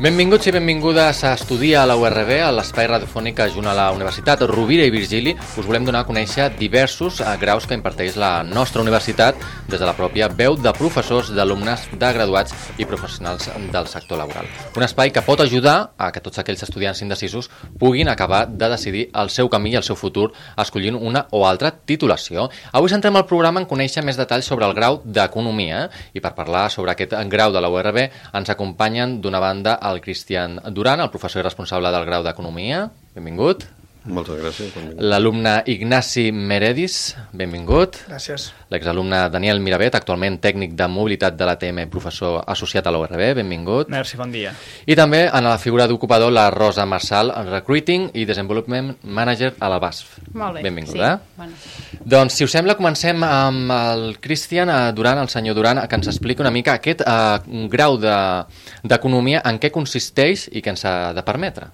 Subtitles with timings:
[0.00, 3.90] Benvinguts i benvingudes a Estudia a la URB, a l'espai radiofònic que junt a la
[3.92, 5.34] Universitat Rovira i Virgili.
[5.60, 9.36] Us volem donar a conèixer diversos eh, graus que imparteix la nostra universitat
[9.68, 14.48] des de la pròpia veu de professors, d'alumnes, de graduats i professionals del sector laboral.
[14.72, 19.04] Un espai que pot ajudar a que tots aquells estudiants indecisos puguin acabar de decidir
[19.12, 22.48] el seu camí i el seu futur escollint una o altra titulació.
[22.72, 26.70] Avui centrem el programa en conèixer més detalls sobre el grau d'Economia i per parlar
[26.72, 31.44] sobre aquest grau de la URB ens acompanyen d'una banda el Cristian Duran, el professor
[31.44, 32.88] responsable del grau d'Economia.
[33.14, 33.68] Benvingut.
[34.08, 34.76] Moltes gràcies.
[34.96, 37.98] L'alumne Ignasi Meredis, benvingut.
[38.08, 38.46] Gràcies.
[38.72, 43.90] L'exalumne Daniel Miravet, actualment tècnic de mobilitat de l'ATM, professor associat a l'ORB, benvingut.
[43.92, 44.54] Merci, bon dia.
[44.86, 49.80] I també en la figura d'ocupador la Rosa Marçal, Recruiting i Development Manager a la
[49.82, 50.16] BASF.
[50.32, 50.64] Molt bé.
[50.64, 51.12] Benvinguda.
[51.18, 51.36] Sí.
[51.36, 51.52] Bueno.
[52.00, 56.08] Doncs, si us sembla, comencem amb el Cristian eh, Duran, el senyor Duran, que ens
[56.08, 61.12] expliqui una mica aquest eh, grau d'economia, de, en què consisteix i què ens ha
[61.12, 61.68] de permetre.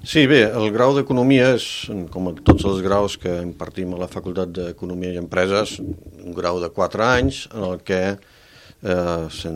[0.00, 1.64] Sí, bé, el grau d'Economia és,
[2.08, 5.74] com tots els graus que impartim a la Facultat d'Economia i Empreses,
[6.24, 9.50] un grau de 4 anys en el que eh,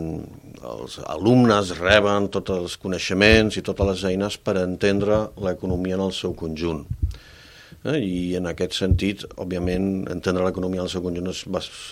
[0.68, 6.12] els alumnes reben tots els coneixements i totes les eines per entendre l'economia en el
[6.12, 6.84] seu conjunt.
[7.80, 7.96] Eh?
[8.04, 11.40] I en aquest sentit, òbviament, entendre l'economia en el seu conjunt és,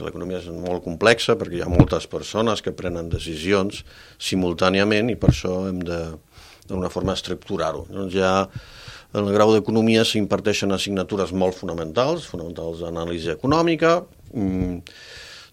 [0.04, 3.80] l'economia és molt complexa perquè hi ha moltes persones que prenen decisions
[4.20, 6.02] simultàniament i per això hem de
[6.68, 7.86] d'una forma estructurar-ho.
[7.90, 8.34] Doncs ja
[9.12, 13.98] en el grau d'economia s'imparteixen assignatures molt fonamentals, fonamentals d'anàlisi econòmica,
[14.32, 14.78] mm,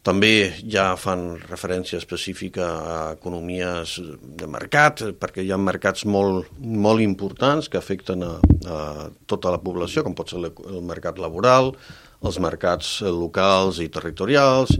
[0.01, 3.97] també ja fan referència específica a economies
[4.39, 8.79] de mercat, perquè hi ha mercats molt, molt importants que afecten a, a
[9.27, 11.73] tota la població, com pot ser el mercat laboral,
[12.23, 14.71] els mercats locals i territorials,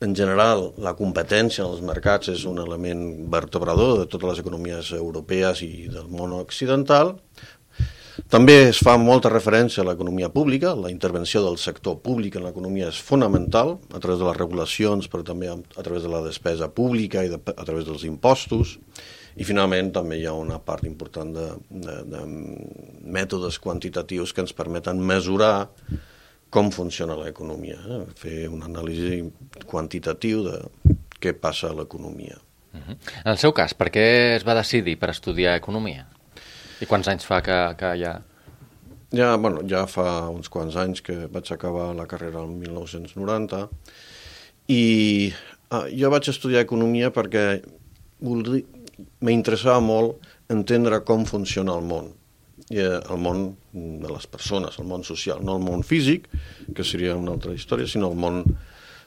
[0.00, 4.92] en general, la competència en els mercats és un element vertebrador de totes les economies
[4.94, 7.16] europees i del món occidental.
[8.30, 12.90] També es fa molta referència a l'economia pública, la intervenció del sector públic en l'economia
[12.90, 17.22] és fonamental, a través de les regulacions, però també a través de la despesa pública
[17.24, 18.76] i de, a través dels impostos.
[19.38, 22.24] I finalment també hi ha una part important de, de, de
[23.06, 25.70] mètodes quantitatius que ens permeten mesurar
[26.50, 28.04] com funciona l'economia, eh?
[28.16, 29.20] fer un anàlisi
[29.68, 30.60] quantitatiu de
[31.20, 32.38] què passa a l'economia.
[32.72, 32.96] Uh -huh.
[33.24, 36.06] En el seu cas, per què es va decidir per estudiar economia?
[36.80, 38.22] I quants anys fa que, que ja...
[39.10, 43.68] Ja, bueno, ja fa uns quants anys que vaig acabar la carrera el 1990
[44.68, 45.32] i
[45.70, 47.62] ah, jo vaig estudiar economia perquè
[49.20, 50.16] m'interessava molt
[50.48, 52.17] entendre com funciona el món
[52.70, 56.28] eh, el món de les persones, el món social, no el món físic,
[56.74, 58.42] que seria una altra història, sinó el món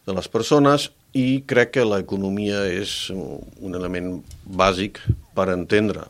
[0.08, 5.02] de les persones i crec que l'economia és un element bàsic
[5.36, 6.08] per entendre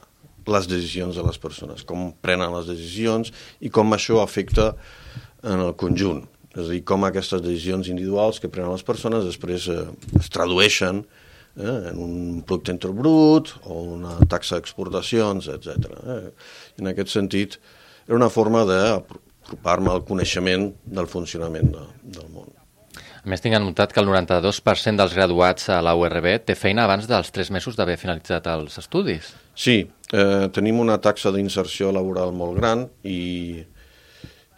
[0.52, 4.72] les decisions de les persones, com prenen les decisions i com això afecta
[5.44, 6.23] en el conjunt.
[6.52, 9.85] És a dir, com aquestes decisions individuals que prenen les persones després eh,
[10.19, 11.19] es tradueixen eh,
[11.57, 12.16] en un
[12.47, 15.91] producte interbrut o una taxa d'exportacions, etc.
[16.16, 16.31] Eh?
[16.79, 17.59] En aquest sentit,
[18.07, 21.85] era una forma d'apropar-me al coneixement del funcionament de,
[22.17, 22.50] del món.
[23.22, 27.06] A més, tinc anotat que el 92% dels graduats a la URB té feina abans
[27.09, 29.35] dels 3 mesos d'haver finalitzat els estudis.
[29.53, 33.61] Sí, eh, tenim una taxa d'inserció laboral molt gran i,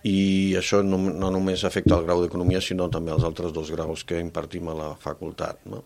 [0.07, 0.17] i
[0.55, 4.23] això no, no només afecta el grau d'economia, sinó també els altres dos graus que
[4.23, 5.59] impartim a la facultat.
[5.67, 5.83] No?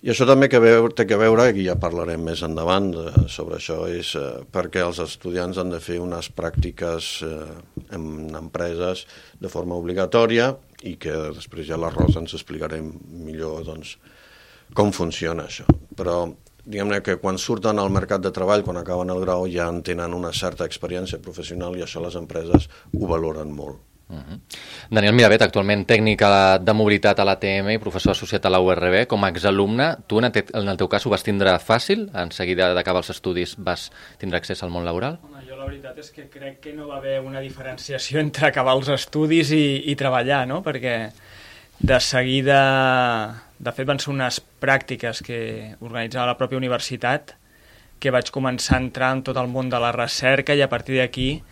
[0.00, 3.58] I això també que veu, té que veure, i ja parlarem més endavant de, sobre
[3.58, 7.50] això, és eh, perquè els estudiants han de fer unes pràctiques eh,
[7.92, 9.04] en empreses
[9.36, 10.54] de forma obligatòria
[10.88, 12.88] i que després ja la Rosa ens explicarem
[13.26, 13.98] millor doncs,
[14.72, 15.68] com funciona això.
[15.98, 16.16] Però
[16.64, 20.16] diguem-ne que quan surten al mercat de treball, quan acaben el grau, ja en tenen
[20.16, 23.89] una certa experiència professional i això les empreses ho valoren molt.
[24.10, 24.40] Uh -huh.
[24.90, 26.22] Daniel Miravet, actualment tècnic
[26.60, 30.24] de mobilitat a l'ATM i professor associat a la URB, com a exalumne, tu en
[30.68, 32.10] el teu cas ho vas tindre fàcil?
[32.14, 35.18] En seguida d'acabar els estudis vas tindre accés al món laboral?
[35.22, 38.74] Home, jo la veritat és que crec que no va haver una diferenciació entre acabar
[38.74, 40.62] els estudis i, i treballar, no?
[40.62, 41.12] Perquè
[41.78, 43.44] de seguida...
[43.60, 47.36] De fet, van ser unes pràctiques que organitzava la pròpia universitat
[48.00, 50.96] que vaig començar a entrar en tot el món de la recerca i a partir
[50.96, 51.42] d'aquí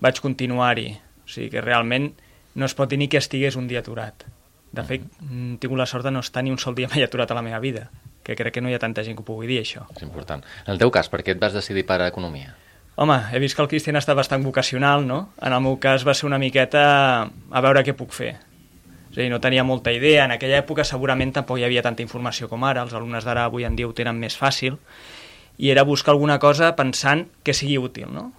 [0.00, 2.12] vaig continuar-hi o sigui que realment
[2.54, 4.24] no es pot dir ni que estigués un dia aturat.
[4.72, 7.02] De fet, mm, he tingut la sort de no estar ni un sol dia mai
[7.02, 7.90] aturat a la meva vida,
[8.22, 9.86] que crec que no hi ha tanta gent que ho pugui dir, això.
[9.96, 10.44] És important.
[10.66, 12.54] En el teu cas, per què et vas decidir per a Economia?
[12.96, 15.30] Home, he vist que el Cristian està bastant vocacional, no?
[15.42, 18.36] En el meu cas va ser una miqueta a veure què puc fer.
[19.10, 20.24] És a dir, no tenia molta idea.
[20.24, 22.82] En aquella època segurament tampoc hi havia tanta informació com ara.
[22.82, 24.78] Els alumnes d'ara avui en dia ho tenen més fàcil.
[25.58, 28.32] i era buscar alguna cosa pensant que sigui útil, no?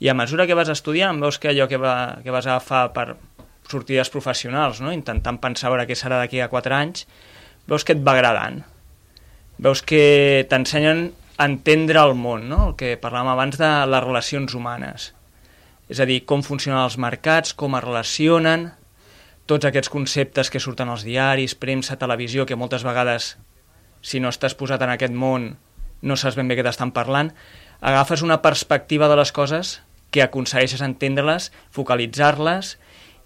[0.00, 3.18] I a mesura que vas estudiant, veus que allò que, va, que vas agafar per
[3.68, 4.94] sortides professionals, no?
[4.96, 7.04] intentant pensar veure què serà d'aquí a 4 anys,
[7.68, 8.62] veus que et va agradant.
[9.60, 12.70] Veus que t'ensenyen a entendre el món, no?
[12.70, 15.10] el que parlàvem abans de les relacions humanes.
[15.92, 18.70] És a dir, com funcionen els mercats, com es relacionen,
[19.50, 23.34] tots aquests conceptes que surten als diaris, premsa, televisió, que moltes vegades,
[24.00, 25.52] si no estàs posat en aquest món,
[26.00, 27.34] no saps ben bé què t'estan parlant,
[27.84, 32.74] agafes una perspectiva de les coses que aconsegueixes entendre-les, focalitzar-les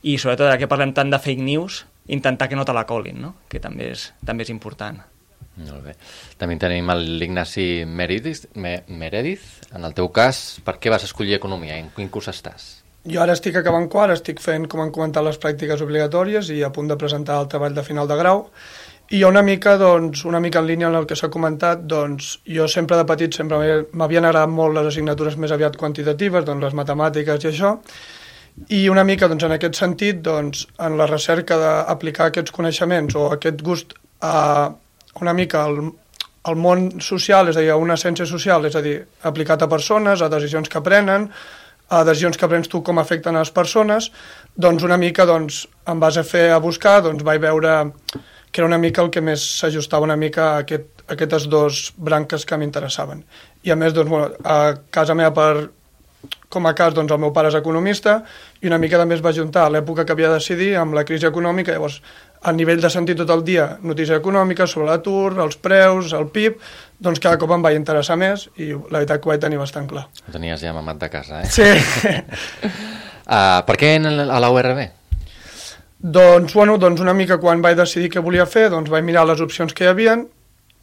[0.05, 3.21] i sobretot ara que parlem tant de fake news, intentar que no te la colin,
[3.23, 3.35] no?
[3.49, 5.01] que també és, també és important.
[5.55, 5.93] Molt bé.
[6.39, 9.69] També tenim l'Ignasi Meredith, Meredith.
[9.75, 11.79] En el teu cas, per què vas escollir Economia?
[11.79, 12.85] En quin curs estàs?
[13.05, 16.73] Jo ara estic acabant quart, estic fent, com han comentat, les pràctiques obligatòries i a
[16.73, 18.47] punt de presentar el treball de final de grau.
[19.15, 22.65] I una mica, doncs, una mica en línia amb el que s'ha comentat, doncs, jo
[22.71, 23.61] sempre de petit sempre
[23.95, 27.77] m'havien agradat molt les assignatures més aviat quantitatives, doncs les matemàtiques i això,
[28.75, 33.29] i una mica, doncs, en aquest sentit, doncs, en la recerca d'aplicar aquests coneixements o
[33.37, 33.95] aquest gust
[34.25, 34.73] a
[35.23, 35.79] una mica al,
[36.51, 38.99] al món social, és a dir, a una ciència social, és a dir,
[39.31, 41.31] aplicat a persones, a decisions que prenen,
[41.95, 44.11] a decisions que prens tu com afecten a les persones,
[44.59, 47.83] doncs una mica, doncs, em vas a fer a buscar, doncs vaig veure
[48.55, 51.89] que era una mica el que més s'ajustava una mica a, aquest, a aquestes dos
[51.99, 53.25] branques que m'interessaven.
[53.67, 55.65] I a més, doncs, bueno, a casa meva per,
[56.55, 58.21] com a cas, doncs, el meu pare és economista
[58.63, 61.03] i una mica també es va juntar a l'època que havia de decidir amb la
[61.03, 61.99] crisi econòmica, llavors
[62.47, 66.63] a nivell de sentir tot el dia notícies econòmiques sobre l'atur, els preus, el PIB,
[67.03, 69.91] doncs cada cop em vaig interessar més i la veritat que ho vaig tenir bastant
[69.91, 70.07] clar.
[70.29, 71.51] Ho tenies ja mamat de casa, eh?
[71.51, 71.67] Sí.
[73.27, 74.87] uh, per què a la URB?
[76.05, 79.41] Doncs, bueno, doncs una mica quan vaig decidir què volia fer, doncs vaig mirar les
[79.41, 80.27] opcions que hi havien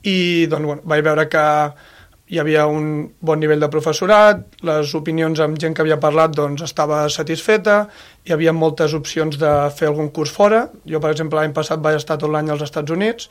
[0.02, 1.44] i doncs, bueno, vaig veure que
[2.32, 2.88] hi havia un
[3.22, 7.84] bon nivell de professorat, les opinions amb gent que havia parlat doncs, estava satisfeta,
[8.26, 10.64] hi havia moltes opcions de fer algun curs fora.
[10.90, 13.30] Jo, per exemple, l'any passat vaig estar tot l'any als Estats Units,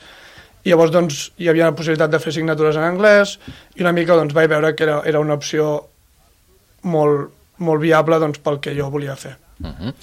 [0.63, 3.35] i llavors doncs, hi havia la possibilitat de fer signatures en anglès,
[3.75, 5.73] i una mica doncs, vaig veure que era, era una opció
[6.87, 9.35] molt, molt viable doncs, pel que jo volia fer.
[9.59, 9.95] Uh -huh.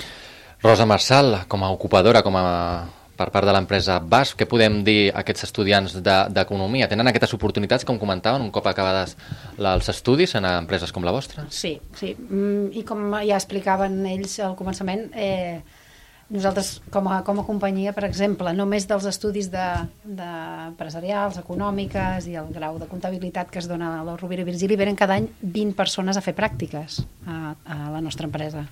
[0.62, 2.46] Rosa Marçal, com a ocupadora, com a
[3.18, 6.86] per part de l'empresa BAS, què podem dir a aquests estudiants d'economia?
[6.86, 9.16] De, Tenen aquestes oportunitats, com comentaven, un cop acabades
[9.58, 11.48] els estudis en empreses com la vostra?
[11.50, 12.14] Sí, sí.
[12.14, 15.58] Mm, I com ja explicaven ells al començament, eh,
[16.30, 19.66] nosaltres com a, com a companyia, per exemple, només dels estudis de,
[20.04, 20.30] de
[20.68, 24.78] empresarials, econòmiques i el grau de comptabilitat que es dona a la Rovira i Virgili,
[24.78, 28.68] venen cada any 20 persones a fer pràctiques a, a la nostra empresa.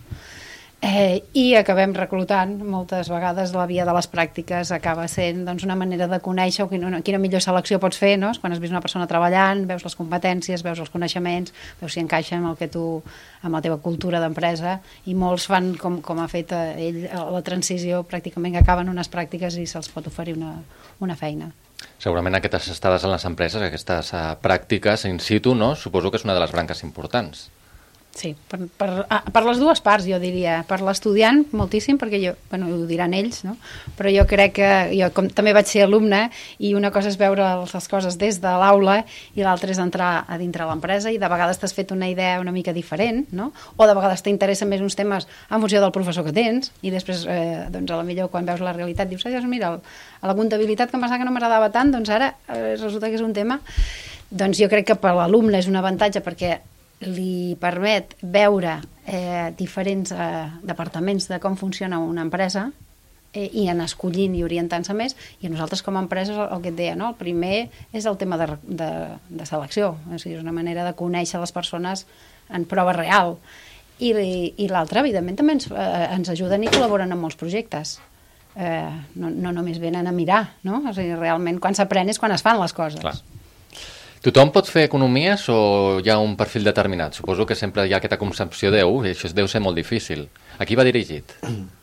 [0.83, 5.75] Eh, I acabem reclutant, moltes vegades la via de les pràctiques acaba sent doncs, una
[5.75, 8.35] manera de conèixer quina, quina millor selecció pots fer, no?
[8.43, 12.37] quan has vist una persona treballant, veus les competències, veus els coneixements, veus si encaixa
[12.37, 12.85] amb el que tu,
[13.41, 14.77] amb la teva cultura d'empresa,
[15.09, 19.57] i molts fan com, com ha fet eh, ell la transició, pràcticament acaben unes pràctiques
[19.57, 20.59] i se'ls pot oferir una,
[21.01, 21.49] una feina.
[21.99, 25.73] Segurament aquestes estades en les empreses, aquestes uh, pràctiques in situ, no?
[25.75, 27.49] suposo que és una de les branques importants.
[28.17, 30.63] Sí, per, per, ah, per les dues parts, jo diria.
[30.65, 33.59] Per l'estudiant, moltíssim, perquè jo, bueno, ho diran ells, no?
[33.99, 36.23] Però jo crec que, jo com també vaig ser alumne,
[36.57, 39.03] i una cosa és veure les coses des de l'aula,
[39.37, 42.55] i l'altra és entrar a dintre l'empresa, i de vegades t'has fet una idea una
[42.57, 43.51] mica diferent, no?
[43.77, 47.27] O de vegades t'interessen més uns temes en funció del professor que tens, i després,
[47.29, 49.85] eh, doncs, a la millor, quan veus la realitat, dius, doncs mira, el,
[50.23, 53.21] a la comptabilitat que em pensava que no m'agradava tant, doncs ara eh, resulta que
[53.21, 53.61] és un tema...
[54.27, 56.57] Doncs jo crec que per l'alumne és un avantatge perquè
[57.05, 62.71] li permet veure eh, diferents eh, departaments de com funciona una empresa
[63.33, 66.65] eh, i en escollint i orientant-se més i a nosaltres com a empreses el, el
[66.65, 67.13] que et deia, no?
[67.13, 68.91] el primer és el tema de, de,
[69.29, 72.07] de selecció, o sigui, és una manera de conèixer les persones
[72.49, 73.37] en prova real
[73.99, 74.11] i,
[74.57, 77.99] i l'altre, evidentment, també ens, eh, ens ajuden i col·laboren en molts projectes
[78.57, 80.83] eh, no, no només venen a mirar no?
[80.89, 83.19] o sigui, realment quan s'aprèn és quan es fan les coses Clar.
[84.27, 85.57] Tothom pot fer economies o
[86.03, 87.15] hi ha un perfil determinat?
[87.15, 90.25] Suposo que sempre hi ha aquesta concepció de, uh, això deu ser molt difícil.
[90.59, 91.37] A qui va dirigit?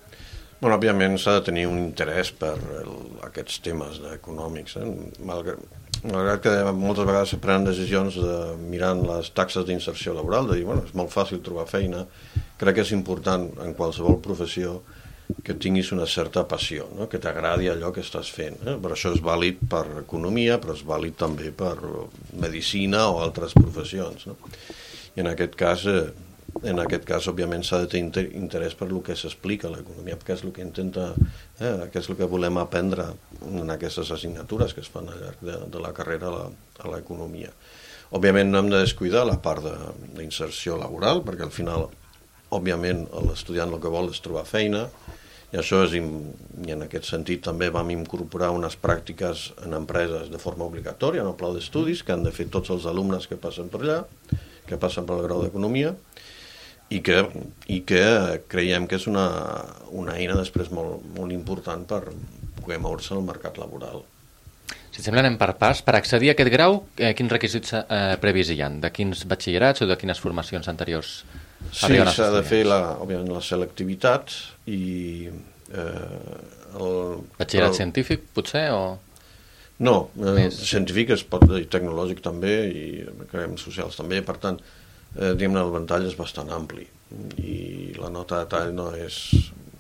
[0.64, 2.92] Bueno, òbviament s'ha de tenir un interès per el,
[3.26, 4.78] aquests temes econòmics.
[4.80, 4.86] Eh?
[5.28, 5.60] Malgrat,
[6.06, 8.38] malgrat que moltes vegades se prenen decisions de,
[8.72, 12.06] mirant les taxes d'inserció laboral, de dir, bueno, és molt fàcil trobar feina,
[12.62, 14.78] crec que és important en qualsevol professió
[15.42, 17.08] que tinguis una certa passió, no?
[17.10, 18.60] que t'agradi allò que estàs fent.
[18.68, 18.76] Eh?
[18.82, 21.76] Però això és vàlid per economia, però és vàlid també per
[22.40, 24.28] medicina o altres professions.
[24.30, 24.38] No?
[25.16, 26.12] I en aquest cas, eh,
[26.70, 30.38] en aquest cas òbviament s'ha de tenir interès per el que s'explica a l'economia, perquè
[30.38, 31.14] és el que intenta,
[31.60, 33.10] eh, que és el que volem aprendre
[33.50, 37.52] en aquestes assignatures que es fan al llarg de, de la carrera a l'economia.
[38.14, 39.66] Òbviament no hem de descuidar la part
[40.14, 41.88] d'inserció laboral, perquè al final,
[42.54, 44.86] òbviament, l'estudiant el que vol és trobar feina,
[45.54, 50.42] i això és, i en aquest sentit també vam incorporar unes pràctiques en empreses de
[50.42, 53.70] forma obligatòria en el pla d'estudis que han de fer tots els alumnes que passen
[53.70, 54.00] per allà,
[54.66, 55.94] que passen pel grau d'economia,
[56.90, 57.20] i que,
[57.70, 58.02] i que
[58.50, 59.28] creiem que és una,
[59.94, 62.02] una eina després molt, molt important per
[62.64, 64.04] poder moure-se al mercat laboral.
[64.94, 65.82] Si et sembla, anem per pas.
[65.86, 68.70] Per accedir a aquest grau, eh, quins requisits eh, previs hi ha?
[68.82, 71.24] De quins batxillerats o de quines formacions anteriors
[71.72, 74.36] Sí, s'ha de fer, la, òbviament, la selectivitat
[74.70, 75.30] i...
[75.74, 76.38] Eh,
[76.74, 76.94] el,
[77.38, 77.78] Batxillerat el...
[77.78, 78.98] científic, potser, o...?
[79.84, 80.58] No, eh, Més...
[80.70, 84.60] científic es pot, i tecnològic també, i creiem socials també, per tant,
[85.16, 86.86] eh, diguem el ventall és bastant ampli
[87.38, 89.18] i la nota de tall no és,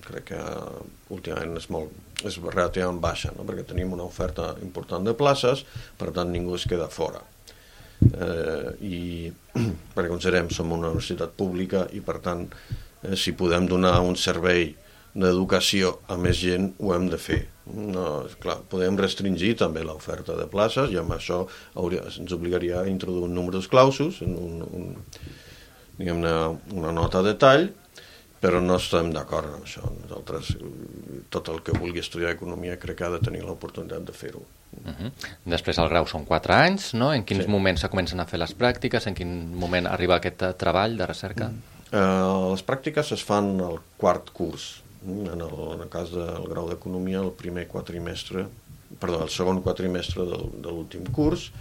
[0.05, 0.41] crec que
[1.13, 3.45] últimament és molt, és relativament baixa, no?
[3.47, 5.65] perquè tenim una oferta important de places,
[5.99, 7.23] per tant ningú es queda fora.
[8.03, 8.99] Eh, I
[9.95, 14.71] perquè considerem som una universitat pública i per tant eh, si podem donar un servei
[15.13, 17.43] d'educació a més gent ho hem de fer.
[17.73, 21.43] No, clar, podem restringir també l'oferta de places i amb això
[21.79, 24.89] hauria, ens obligaria a introduir un número clausos, un, un,
[25.99, 26.33] diguem-ne,
[26.75, 27.69] una nota de tall
[28.43, 29.87] però no estem d'acord amb això.
[30.01, 30.51] Nosaltres,
[31.31, 34.43] tot el que vulgui estudiar economia crec que ha de tenir l'oportunitat de fer-ho.
[34.73, 35.11] Uh -huh.
[35.45, 37.13] Després el grau són 4 anys, no?
[37.13, 37.49] En quins sí.
[37.49, 39.07] moments se comencen a fer les pràctiques?
[39.07, 41.51] En quin moment arriba aquest eh, treball de recerca?
[41.91, 44.81] Uh, uh, les pràctiques es fan al quart curs.
[45.07, 48.47] En el, en el cas del grau d'economia, el primer quatrimestre,
[48.99, 51.51] perdó, el segon quatrimestre del, de l'últim curs,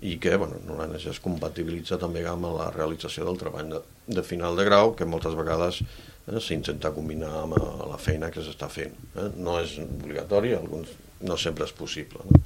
[0.00, 4.56] i que bueno, normalment es compatibilitza també amb la realització del treball de, de final
[4.56, 5.82] de grau, que moltes vegades
[6.26, 7.58] eh, s'intenta combinar amb
[7.90, 8.94] la feina que s'està fent.
[9.16, 9.30] Eh?
[9.36, 12.24] No és obligatori, alguns no sempre és possible.
[12.28, 12.42] No?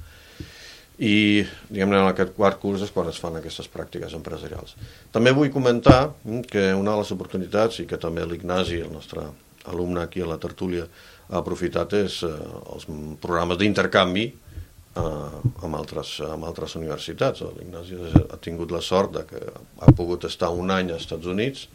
[0.97, 4.73] I, diguem-ne, en aquest quart curs és quan es fan aquestes pràctiques empresarials.
[5.13, 9.27] També vull comentar mm, que una de les oportunitats, i que també l'Ignasi, el nostre
[9.69, 10.87] alumne aquí a la tertúlia,
[11.29, 12.33] ha aprofitat és eh,
[12.73, 12.87] els
[13.21, 17.45] programes d'intercanvi eh, amb, altres, amb altres universitats.
[17.59, 21.67] L'Ignasi ha tingut la sort de que ha pogut estar un any als Estats Units,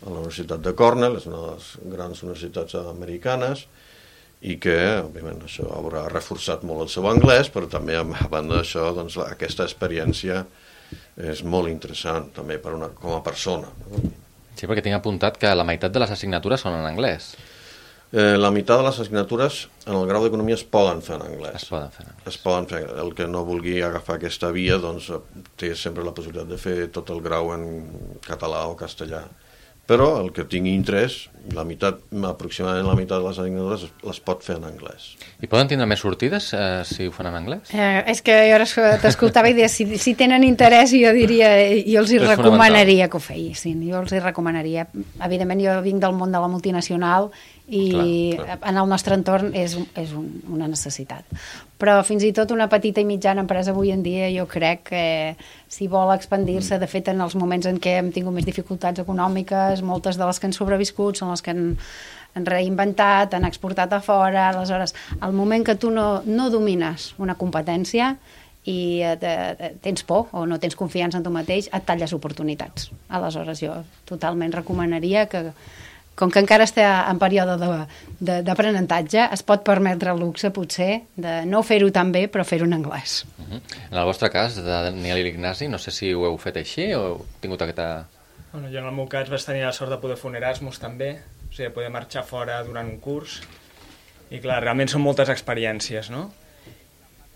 [0.00, 3.66] a la Universitat de Cornell, és una de les grans universitats americanes,
[4.40, 8.88] i que, òbviament, això haurà reforçat molt el seu anglès, però també, a banda d'això,
[8.96, 10.44] doncs, aquesta experiència
[11.20, 13.68] és molt interessant, també, per una, com a persona.
[13.90, 14.00] No?
[14.56, 17.34] Sí, perquè tinc apuntat que la meitat de les assignatures són en anglès.
[18.10, 21.60] Eh, la meitat de les assignatures en el grau d'economia es poden fer en anglès.
[21.60, 22.32] Es poden fer en anglès.
[22.32, 22.80] Es poden fer.
[23.04, 25.12] El que no vulgui agafar aquesta via doncs,
[25.60, 27.68] té sempre la possibilitat de fer tot el grau en
[28.26, 29.22] català o castellà.
[29.88, 31.24] Però el que tingui interès,
[31.56, 35.14] la meitat, aproximadament la meitat de les assignatures les pot fer en anglès.
[35.42, 37.72] I poden tindre més sortides eh, si ho fan en anglès?
[37.74, 41.50] Eh, és que jo ara t'escoltava i deia, si, si tenen interès, jo diria,
[41.82, 43.80] jo els hi és recomanaria que ho feissin.
[43.88, 44.86] Jo els hi recomanaria.
[45.26, 47.30] Evidentment, jo vinc del món de la multinacional
[47.70, 48.04] i clar,
[48.58, 48.58] clar.
[48.68, 51.26] en el nostre entorn és, és un, una necessitat.
[51.80, 55.04] Però fins i tot una petita i mitjana empresa avui en dia jo crec que
[55.70, 56.80] si vol expandir-se, mm.
[56.82, 60.40] de fet en els moments en què hem tingut més dificultats econòmiques, moltes de les
[60.42, 61.76] que han sobreviscut són les que han,
[62.34, 67.38] han reinventat, han exportat a fora, aleshores el moment que tu no, no domines una
[67.38, 68.16] competència
[68.68, 72.90] i eh, tens por o no tens confiança en tu mateix, et talles oportunitats.
[73.08, 73.78] Aleshores jo
[74.10, 75.52] totalment recomanaria que
[76.20, 77.56] com que encara està en període
[78.20, 82.76] d'aprenentatge, es pot permetre el luxe, potser, de no fer-ho tan bé, però fer-ho en
[82.76, 83.22] anglès.
[83.38, 83.60] Uh -huh.
[83.90, 86.92] En el vostre cas, de Daniel i l'Ignasi, no sé si ho heu fet així
[86.94, 88.06] o heu tingut aquesta...
[88.52, 90.78] Bueno, jo en el meu cas vaig tenir la sort de poder fer un Erasmus
[90.78, 91.18] també,
[91.50, 93.40] o sigui, de poder marxar fora durant un curs,
[94.30, 96.32] i clar, realment són moltes experiències, no?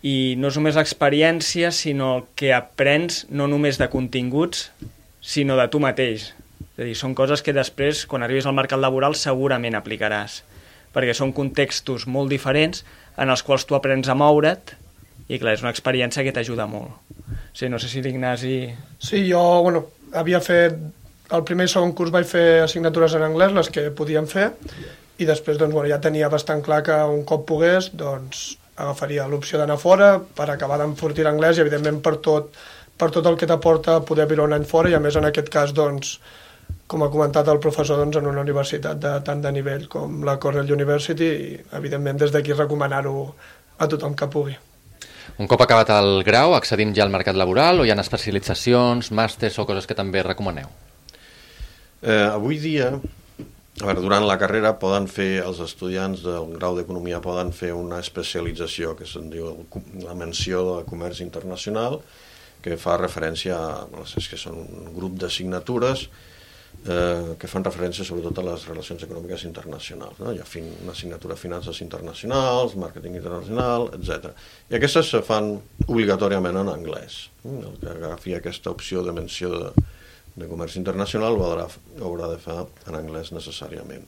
[0.03, 4.71] I no és només l'experiència, sinó el que aprens no només de continguts,
[5.21, 6.35] sinó de tu mateix,
[6.75, 10.41] és a dir, són coses que després, quan arribis al mercat laboral, segurament aplicaràs,
[10.95, 12.83] perquè són contextos molt diferents
[13.19, 14.75] en els quals tu aprens a moure't
[15.29, 16.91] i, clar, és una experiència que t'ajuda molt.
[17.55, 18.57] Sí, no sé si l'Ignasi...
[18.99, 20.77] Sí, jo, bueno, havia fet...
[21.35, 24.51] El primer i segon curs vaig fer assignatures en anglès, les que podíem fer,
[25.17, 28.45] i després doncs, bueno, ja tenia bastant clar que un cop pogués doncs,
[28.77, 32.51] agafaria l'opció d'anar fora per acabar d'enfortir l'anglès i evidentment per tot,
[32.99, 35.49] per tot el que t'aporta poder viure un any fora i a més en aquest
[35.55, 36.19] cas doncs,
[36.87, 40.37] com ha comentat el professor, doncs, en una universitat de tant de nivell com la
[40.41, 43.19] Cornell University i, evidentment, des d'aquí recomanar-ho
[43.79, 44.57] a tothom que pugui.
[45.41, 49.59] Un cop acabat el grau, accedim ja al mercat laboral o hi ha especialitzacions, màsters
[49.59, 50.69] o coses que també recomaneu?
[52.05, 57.19] Eh, avui dia, a veure, durant la carrera poden fer, els estudiants del grau d'Economia
[57.25, 59.49] poden fer una especialització que se'n diu
[60.05, 61.99] la menció de comerç internacional
[62.63, 64.05] que fa referència a...
[64.05, 66.07] És que són un grup d'assignatures
[66.85, 70.19] eh, que fan referència sobretot a les relacions econòmiques internacionals.
[70.21, 70.33] No?
[70.35, 74.35] Hi ha fin, una assignatura finances internacionals, màrqueting internacional, etc.
[74.71, 75.55] I aquestes se fan
[75.87, 77.25] obligatòriament en anglès.
[77.45, 79.73] El que agafi aquesta opció de menció de,
[80.37, 81.67] de comerç internacional ho haurà,
[82.01, 84.07] ho haurà de fer en anglès necessàriament.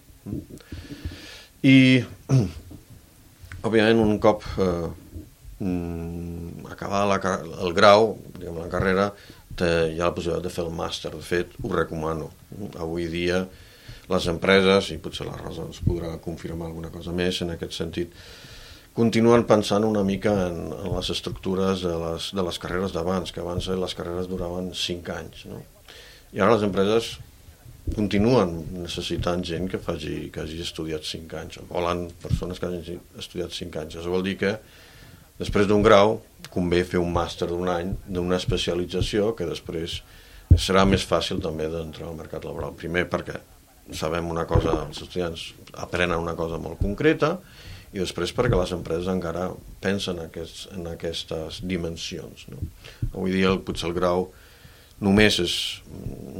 [1.67, 1.77] I,
[3.67, 4.89] òbviament, un cop eh,
[5.65, 7.19] mm, acabar la,
[7.63, 9.11] el grau, diguem, la carrera,
[9.65, 11.13] hi ha la possibilitat de fer el màster.
[11.15, 12.31] De fet, ho recomano.
[12.83, 13.45] Avui dia
[14.11, 18.13] les empreses, i potser la Rosa ens podrà confirmar alguna cosa més en aquest sentit,
[18.97, 23.43] continuen pensant una mica en, en les estructures de les, de les carreres d'abans, que
[23.43, 25.47] abans les carreres duraven 5 anys.
[25.51, 25.61] No?
[26.33, 27.17] I ara les empreses
[27.95, 33.03] continuen necessitant gent que, faci, que hagi estudiat 5 anys, o volen persones que hagin
[33.21, 33.99] estudiat 5 anys.
[34.01, 34.57] Això vol dir que
[35.39, 36.21] després d'un grau
[36.53, 40.01] convé fer un màster d'un any d'una especialització que després
[40.57, 42.77] serà més fàcil també d'entrar al mercat laboral.
[42.79, 43.41] Primer perquè
[43.95, 45.51] sabem una cosa, els estudiants
[45.83, 47.37] aprenen una cosa molt concreta
[47.93, 49.51] i després perquè les empreses encara
[49.83, 52.49] pensen en, aquests, en aquestes dimensions.
[52.51, 52.63] No?
[53.13, 54.29] Avui dia potser el grau
[55.05, 55.55] només és,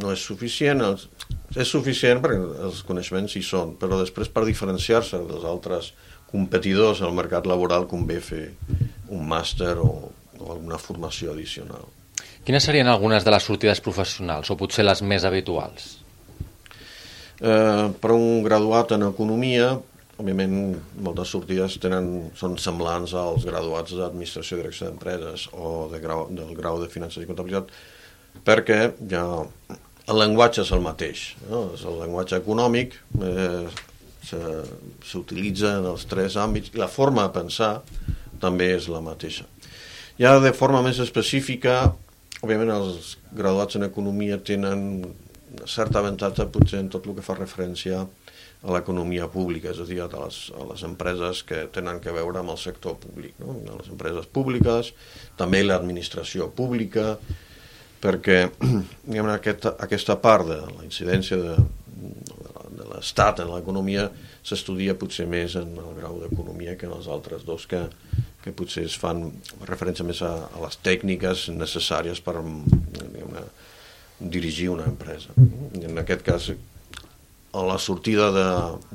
[0.01, 0.83] no és suficient,
[1.55, 5.93] és suficient perquè els coneixements hi són, però després per diferenciar-se dels altres
[6.37, 8.47] competidors al mercat laboral convé fer
[9.09, 11.87] un màster o, o alguna formació addicional.
[12.47, 15.97] Quines serien algunes de les sortides professionals, o potser les més habituals?
[17.41, 19.73] Eh, per un graduat en economia,
[20.17, 20.55] òbviament
[21.05, 26.55] moltes sortides tenen, són semblants als graduats d'administració i direcció d'empreses o de grau, del
[26.57, 27.75] grau de finances i comptabilitat,
[28.47, 28.79] perquè
[29.11, 29.27] ja
[30.07, 31.67] el llenguatge és el mateix, no?
[31.75, 33.67] és el llenguatge econòmic, eh,
[34.27, 37.73] s'utilitza en els tres àmbits i la forma de pensar
[38.43, 39.47] també és la mateixa.
[40.21, 41.93] Ja de forma més específica,
[42.43, 44.83] òbviament els graduats en economia tenen
[45.57, 48.03] una certa avantatge potser en tot el que fa referència
[48.67, 52.41] a l'economia pública, és a dir, a les, a les empreses que tenen que veure
[52.41, 53.59] amb el sector públic, no?
[53.61, 54.93] a les empreses públiques,
[55.39, 57.15] també l'administració pública,
[58.03, 58.39] perquè
[59.09, 61.57] diguem, aquesta, aquesta part de la incidència de,
[62.93, 64.09] l'estat en l'economia
[64.47, 67.83] s'estudia potser més en el grau d'economia que en els altres dos que,
[68.45, 69.25] que potser es fan
[69.67, 73.37] referència més a, a les tècniques necessàries per diguem,
[74.21, 75.35] dirigir una empresa.
[75.77, 76.51] I en aquest cas,
[77.53, 78.47] la sortida de,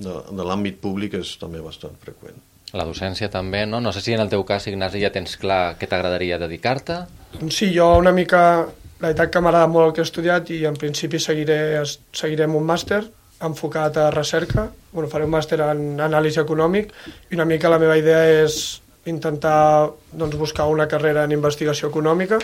[0.01, 2.39] de, de l'àmbit públic és també bastant freqüent.
[2.71, 3.81] La docència també, no?
[3.83, 7.01] No sé si en el teu cas, Ignasi, ja tens clar què t'agradaria dedicar-te?
[7.49, 8.67] Sí, jo una mica...
[9.01, 11.81] La veritat que m'agrada molt el que he estudiat i en principi seguiré,
[12.13, 12.99] seguiré un màster
[13.47, 16.91] enfocat a recerca, bueno, faré un màster en anàlisi econòmic
[17.29, 22.39] i una mica la meva idea és intentar doncs, buscar una carrera en investigació econòmica.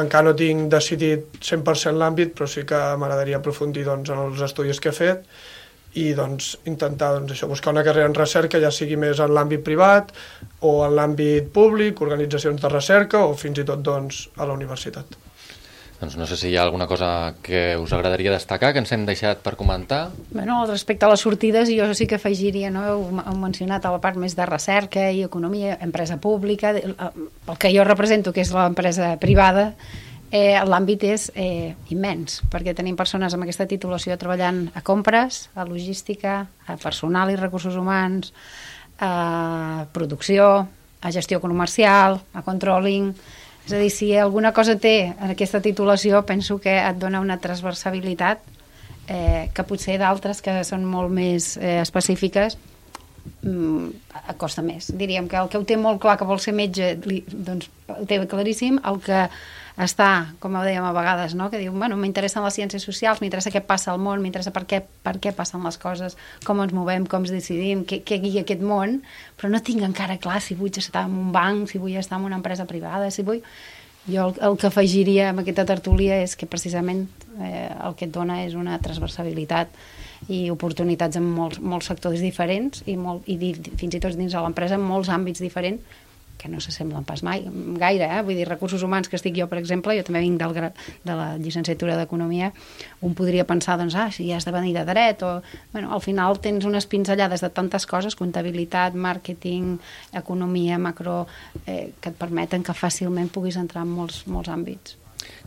[0.00, 4.80] Encara no tinc decidit 100% l'àmbit, però sí que m'agradaria aprofundir doncs, en els estudis
[4.82, 5.28] que he fet
[5.94, 9.62] i doncs, intentar doncs, això, buscar una carrera en recerca, ja sigui més en l'àmbit
[9.62, 10.10] privat
[10.66, 15.23] o en l'àmbit públic, organitzacions de recerca o fins i tot doncs, a la universitat.
[16.04, 19.06] Doncs no sé si hi ha alguna cosa que us agradaria destacar, que ens hem
[19.08, 20.10] deixat per comentar.
[20.34, 22.82] Bueno, respecte a les sortides, jo sí que afegiria, no?
[22.84, 27.70] heu, heu mencionat a la part més de recerca i economia, empresa pública, el que
[27.72, 29.70] jo represento, que és l'empresa privada,
[30.28, 35.64] eh, l'àmbit és eh, immens, perquè tenim persones amb aquesta titulació treballant a compres, a
[35.64, 38.34] logística, a personal i recursos humans,
[39.00, 40.50] a producció,
[41.00, 43.14] a gestió comercial, a controlling,
[43.64, 47.38] és a dir, si alguna cosa té en aquesta titulació, penso que et dona una
[47.40, 48.42] transversabilitat
[49.08, 52.58] eh, que potser d'altres que són molt més eh, específiques
[53.40, 54.90] mm, costa més.
[54.92, 58.04] Diríem que el que ho té molt clar que vol ser metge, li, doncs ho
[58.08, 59.26] té claríssim, el que
[59.74, 61.48] està, com ho dèiem a vegades, no?
[61.50, 64.84] que diu, bueno, m'interessen les ciències socials, m'interessa què passa al món, m'interessa per, què,
[65.02, 66.14] per què passen les coses,
[66.46, 69.00] com ens movem, com ens decidim, què, què guia aquest món,
[69.34, 72.28] però no tinc encara clar si vull estar en un banc, si vull estar en
[72.30, 73.42] una empresa privada, si vull...
[74.04, 77.06] Jo el, el que afegiria amb aquesta tertúlia és que precisament
[77.40, 79.72] eh, el que et dona és una transversabilitat
[80.28, 84.42] i oportunitats en molts, molts sectors diferents i, molt, i fins i tot dins de
[84.44, 85.80] l'empresa en molts àmbits diferents
[86.44, 87.40] que no s'assemblen pas mai,
[87.80, 88.20] gaire, eh?
[88.26, 90.52] vull dir, recursos humans que estic jo, per exemple, jo també vinc del,
[91.08, 92.50] de la llicenciatura d'Economia,
[93.08, 95.38] un podria pensar, doncs, ah, si has de venir de dret, o,
[95.72, 99.78] bueno, al final tens unes pinzellades de tantes coses, comptabilitat, màrqueting,
[100.12, 101.22] economia, macro,
[101.64, 104.98] eh, que et permeten que fàcilment puguis entrar en molts, molts àmbits.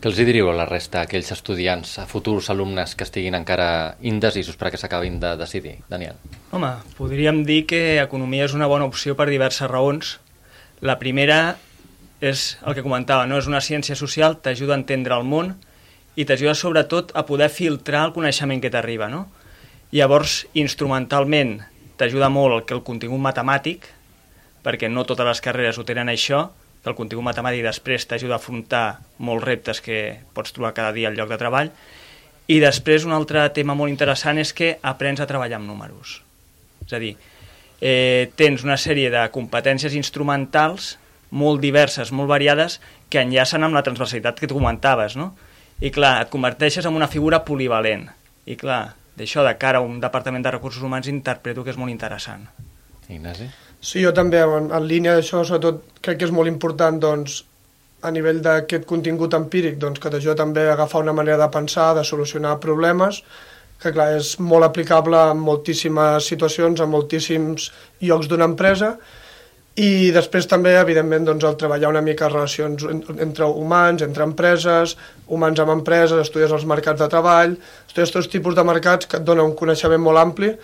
[0.02, 3.70] Què els diríeu a la resta, aquells estudiants, a futurs alumnes que estiguin encara
[4.02, 5.78] indecisos perquè s'acabin de decidir?
[5.90, 6.18] Daniel.
[6.58, 10.18] Home, podríem dir que economia és una bona opció per diverses raons,
[10.82, 11.58] la primera,
[12.22, 13.38] és el que comentava, no?
[13.38, 15.54] és una ciència social, t'ajuda a entendre el món
[16.18, 19.10] i t'ajuda sobretot a poder filtrar el coneixement que t'arriba.
[19.10, 19.28] No?
[19.94, 21.60] Llavors, instrumentalment,
[21.98, 23.86] t'ajuda molt que el contingut matemàtic,
[24.66, 26.48] perquè no totes les carreres ho tenen això,
[26.82, 31.10] que el contingut matemàtic després t'ajuda a afrontar molts reptes que pots trobar cada dia
[31.10, 31.72] al lloc de treball,
[32.48, 36.22] i després un altre tema molt interessant és que aprens a treballar amb números.
[36.86, 37.16] És a dir,
[37.82, 40.96] eh, tens una sèrie de competències instrumentals
[41.30, 45.34] molt diverses, molt variades, que enllacen amb la transversalitat que tu comentaves, no?
[45.84, 48.08] I clar, et converteixes en una figura polivalent.
[48.48, 51.94] I clar, d'això de cara a un departament de recursos humans interpreto que és molt
[51.94, 52.48] interessant.
[53.10, 53.50] Ignasi?
[53.80, 57.44] Sí, jo també, en, en línia d'això, sobretot crec que és molt important doncs,
[58.06, 61.94] a nivell d'aquest contingut empíric doncs, que t'ajuda també a agafar una manera de pensar,
[61.98, 63.24] de solucionar problemes,
[63.82, 68.96] que clar, és molt aplicable en moltíssimes situacions, en moltíssims llocs d'una empresa,
[69.78, 72.82] i després també, evidentment, doncs, el treballar una mica relacions
[73.14, 74.96] entre humans, entre empreses,
[75.30, 77.54] humans amb empreses, estudies els mercats de treball,
[77.86, 80.56] estudies tots tipus de mercats que et dona un coneixement molt ampli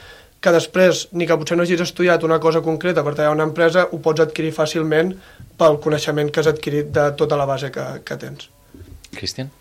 [0.44, 3.86] que després, ni que potser no hagis estudiat una cosa concreta per treballar una empresa,
[3.86, 5.14] ho pots adquirir fàcilment
[5.62, 8.50] pel coneixement que has adquirit de tota la base que, que tens.
[9.16, 9.54] Cristian?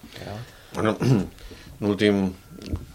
[0.73, 0.97] Bueno,
[1.85, 2.25] l'últim,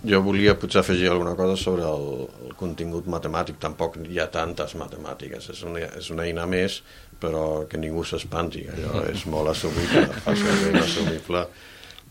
[0.07, 3.59] jo volia potser afegir alguna cosa sobre el, el contingut matemàtic.
[3.61, 5.49] Tampoc hi ha tantes matemàtiques.
[5.53, 6.81] És una, és una eina més,
[7.21, 8.65] però que ningú s'espanti.
[8.73, 11.47] Allò és molt assumible, fàcilment assumible.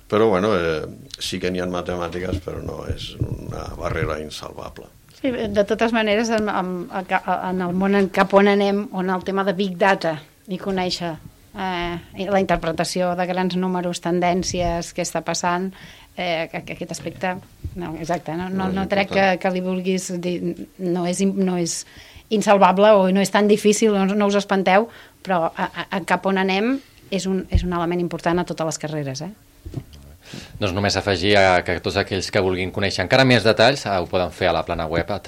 [0.06, 0.84] Però, bueno, eh,
[1.18, 4.86] sí que n'hi ha matemàtiques, però no és una barrera insalvable.
[5.16, 9.24] Sí, de totes maneres, en, en, en el món en cap on anem, on el
[9.26, 11.16] tema de Big Data i conèixer
[11.56, 15.70] eh, la interpretació de grans números, tendències, què està passant,
[16.16, 17.36] eh, aquest aspecte,
[17.76, 20.36] no, exacte, no, no, no crec que, que li vulguis dir,
[20.78, 21.82] no és, no és
[22.34, 24.88] insalvable o no és tan difícil, no, no us espanteu,
[25.22, 26.76] però a, a, a cap on anem
[27.14, 29.32] és un, és un element important a totes les carreres, eh?
[30.58, 34.08] Doncs només afegir a que tots aquells que vulguin conèixer encara més detalls eh, ho
[34.10, 35.20] poden fer a la plana web a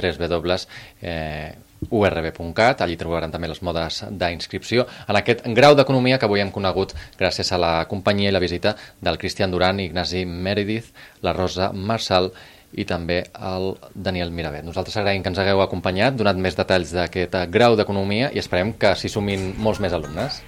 [1.91, 6.95] www.urb.cat, allí trobaran també les modes d'inscripció en aquest grau d'economia que avui hem conegut
[7.19, 12.33] gràcies a la companyia i la visita del Cristian Duran, Ignasi Meredith, la Rosa Marçal
[12.77, 14.64] i també el Daniel Miravet.
[14.67, 18.93] Nosaltres agraïm que ens hagueu acompanyat, donat més detalls d'aquest grau d'economia i esperem que
[18.99, 20.43] s'hi sumin molts més alumnes.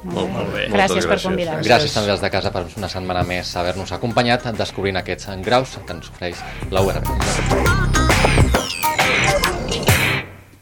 [0.00, 0.64] Molt, molt bé.
[0.72, 1.66] Gràcies, per convidar-nos.
[1.68, 5.98] Gràcies també als de casa per una setmana més haver-nos acompanyat descobrint aquests graus que
[5.98, 6.40] ens ofereix
[6.72, 7.04] la URB.